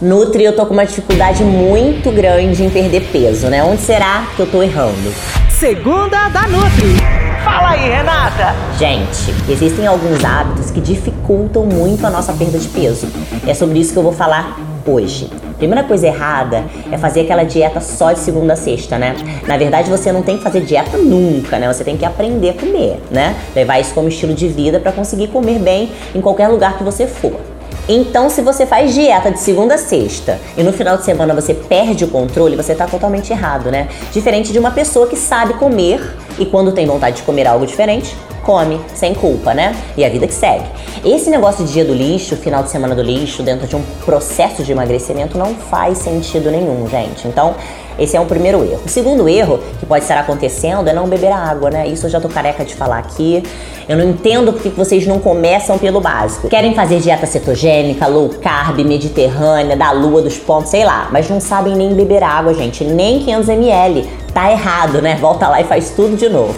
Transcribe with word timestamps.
Nutri, 0.00 0.44
eu 0.44 0.56
tô 0.56 0.64
com 0.64 0.72
uma 0.72 0.86
dificuldade 0.86 1.44
muito 1.44 2.10
grande 2.10 2.64
em 2.64 2.70
perder 2.70 3.02
peso, 3.12 3.48
né? 3.48 3.62
Onde 3.62 3.82
será 3.82 4.26
que 4.34 4.40
eu 4.40 4.46
tô 4.46 4.62
errando? 4.62 5.12
Segunda 5.50 6.30
da 6.30 6.48
Nutri. 6.48 6.96
Fala 7.44 7.72
aí, 7.72 7.90
Renata! 7.90 8.54
Gente, 8.78 9.34
existem 9.46 9.86
alguns 9.86 10.24
hábitos 10.24 10.70
que 10.70 10.80
dificultam 10.80 11.66
muito 11.66 12.06
a 12.06 12.10
nossa 12.10 12.32
perda 12.32 12.58
de 12.58 12.66
peso. 12.68 13.08
É 13.46 13.52
sobre 13.52 13.78
isso 13.78 13.92
que 13.92 13.98
eu 13.98 14.02
vou 14.02 14.12
falar 14.12 14.58
hoje. 14.86 15.28
Primeira 15.58 15.84
coisa 15.84 16.06
errada 16.06 16.64
é 16.90 16.96
fazer 16.96 17.20
aquela 17.20 17.44
dieta 17.44 17.82
só 17.82 18.12
de 18.12 18.20
segunda 18.20 18.54
a 18.54 18.56
sexta, 18.56 18.96
né? 18.96 19.14
Na 19.46 19.58
verdade, 19.58 19.90
você 19.90 20.10
não 20.10 20.22
tem 20.22 20.38
que 20.38 20.42
fazer 20.42 20.62
dieta 20.62 20.96
nunca, 20.96 21.58
né? 21.58 21.70
Você 21.70 21.84
tem 21.84 21.98
que 21.98 22.06
aprender 22.06 22.50
a 22.50 22.54
comer, 22.54 23.02
né? 23.10 23.36
Levar 23.54 23.78
isso 23.78 23.92
como 23.92 24.08
estilo 24.08 24.32
de 24.32 24.48
vida 24.48 24.80
para 24.80 24.92
conseguir 24.92 25.28
comer 25.28 25.58
bem 25.58 25.92
em 26.14 26.22
qualquer 26.22 26.48
lugar 26.48 26.78
que 26.78 26.84
você 26.84 27.06
for. 27.06 27.49
Então, 27.92 28.30
se 28.30 28.40
você 28.40 28.64
faz 28.64 28.94
dieta 28.94 29.32
de 29.32 29.40
segunda 29.40 29.74
a 29.74 29.78
sexta 29.78 30.38
e 30.56 30.62
no 30.62 30.72
final 30.72 30.96
de 30.96 31.04
semana 31.04 31.34
você 31.34 31.52
perde 31.52 32.04
o 32.04 32.08
controle, 32.08 32.54
você 32.54 32.70
está 32.70 32.86
totalmente 32.86 33.32
errado, 33.32 33.68
né? 33.68 33.88
Diferente 34.12 34.52
de 34.52 34.60
uma 34.60 34.70
pessoa 34.70 35.08
que 35.08 35.16
sabe 35.16 35.54
comer 35.54 36.00
e 36.38 36.46
quando 36.46 36.70
tem 36.70 36.86
vontade 36.86 37.16
de 37.16 37.22
comer 37.24 37.48
algo 37.48 37.66
diferente, 37.66 38.16
come, 38.50 38.80
sem 38.94 39.14
culpa, 39.14 39.54
né? 39.54 39.76
E 39.96 40.04
a 40.04 40.08
vida 40.08 40.26
que 40.26 40.34
segue. 40.34 40.64
Esse 41.04 41.30
negócio 41.30 41.64
de 41.64 41.72
dia 41.72 41.84
do 41.84 41.94
lixo, 41.94 42.34
final 42.34 42.64
de 42.64 42.70
semana 42.70 42.96
do 42.96 43.02
lixo, 43.02 43.44
dentro 43.44 43.64
de 43.68 43.76
um 43.76 43.82
processo 44.04 44.64
de 44.64 44.72
emagrecimento 44.72 45.38
não 45.38 45.54
faz 45.54 45.98
sentido 45.98 46.50
nenhum, 46.50 46.88
gente. 46.88 47.28
Então, 47.28 47.54
esse 47.96 48.16
é 48.16 48.20
um 48.20 48.26
primeiro 48.26 48.64
erro. 48.64 48.80
O 48.84 48.88
segundo 48.88 49.28
erro 49.28 49.60
que 49.78 49.86
pode 49.86 50.02
estar 50.02 50.18
acontecendo 50.18 50.88
é 50.88 50.92
não 50.92 51.06
beber 51.06 51.30
água, 51.30 51.70
né? 51.70 51.86
Isso 51.86 52.06
eu 52.06 52.10
já 52.10 52.20
tô 52.20 52.28
careca 52.28 52.64
de 52.64 52.74
falar 52.74 52.98
aqui. 52.98 53.42
Eu 53.88 53.96
não 53.96 54.04
entendo 54.04 54.52
porque 54.52 54.70
vocês 54.70 55.06
não 55.06 55.18
começam 55.18 55.78
pelo 55.78 56.00
básico. 56.00 56.48
Querem 56.48 56.74
fazer 56.74 56.98
dieta 56.98 57.26
cetogênica, 57.26 58.06
low 58.06 58.30
carb, 58.40 58.78
mediterrânea, 58.80 59.76
da 59.76 59.92
lua 59.92 60.22
dos 60.22 60.38
pontos, 60.38 60.70
sei 60.70 60.84
lá, 60.84 61.08
mas 61.12 61.28
não 61.28 61.40
sabem 61.40 61.76
nem 61.76 61.94
beber 61.94 62.22
água, 62.22 62.54
gente, 62.54 62.84
nem 62.84 63.20
500 63.20 63.48
ml. 63.50 64.08
Tá 64.32 64.50
errado, 64.50 65.02
né? 65.02 65.16
Volta 65.20 65.48
lá 65.48 65.60
e 65.60 65.64
faz 65.64 65.90
tudo 65.90 66.16
de 66.16 66.28
novo. 66.28 66.54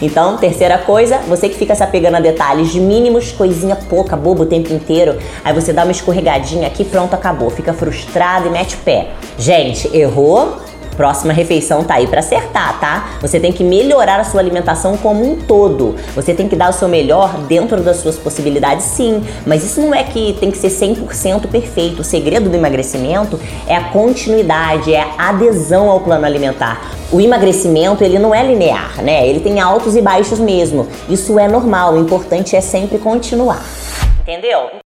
Então, 0.00 0.36
terceira 0.36 0.78
coisa, 0.78 1.18
você 1.28 1.48
que 1.48 1.54
fica 1.54 1.74
se 1.76 1.82
apegando 1.84 2.16
a 2.16 2.20
detalhes 2.20 2.74
mínimos, 2.74 3.30
coisinha 3.30 3.76
pouca, 3.76 4.16
bobo 4.16 4.42
o 4.42 4.46
tempo 4.46 4.72
inteiro, 4.72 5.16
aí 5.44 5.54
você 5.54 5.72
dá 5.72 5.84
uma 5.84 5.92
escorregadinha 5.92 6.66
aqui, 6.66 6.84
pronto, 6.84 7.14
acabou. 7.14 7.50
Fica 7.50 7.72
frustrado 7.72 8.48
e 8.48 8.50
mete 8.50 8.74
o 8.74 8.78
pé. 8.78 9.10
Gente, 9.38 9.88
errou, 9.96 10.56
Próxima 10.96 11.32
refeição 11.32 11.82
tá 11.84 11.94
aí 11.94 12.06
para 12.06 12.20
acertar, 12.20 12.78
tá? 12.78 13.10
Você 13.20 13.40
tem 13.40 13.52
que 13.52 13.64
melhorar 13.64 14.20
a 14.20 14.24
sua 14.24 14.40
alimentação 14.40 14.96
como 14.96 15.24
um 15.24 15.36
todo. 15.36 15.96
Você 16.14 16.34
tem 16.34 16.48
que 16.48 16.56
dar 16.56 16.70
o 16.70 16.72
seu 16.72 16.88
melhor 16.88 17.38
dentro 17.48 17.80
das 17.80 17.96
suas 17.96 18.18
possibilidades, 18.18 18.84
sim. 18.84 19.24
Mas 19.46 19.64
isso 19.64 19.80
não 19.80 19.94
é 19.94 20.02
que 20.04 20.36
tem 20.38 20.50
que 20.50 20.58
ser 20.58 20.68
100% 20.68 21.48
perfeito. 21.48 22.02
O 22.02 22.04
segredo 22.04 22.50
do 22.50 22.56
emagrecimento 22.56 23.40
é 23.66 23.76
a 23.76 23.84
continuidade, 23.84 24.94
é 24.94 25.00
a 25.00 25.30
adesão 25.30 25.88
ao 25.88 26.00
plano 26.00 26.26
alimentar. 26.26 26.80
O 27.10 27.20
emagrecimento, 27.20 28.02
ele 28.04 28.18
não 28.18 28.34
é 28.34 28.42
linear, 28.42 29.02
né? 29.02 29.26
Ele 29.26 29.40
tem 29.40 29.60
altos 29.60 29.96
e 29.96 30.02
baixos 30.02 30.38
mesmo. 30.38 30.86
Isso 31.08 31.38
é 31.38 31.48
normal. 31.48 31.94
O 31.94 31.98
importante 31.98 32.56
é 32.56 32.60
sempre 32.60 32.98
continuar. 32.98 33.62
Entendeu? 34.20 34.70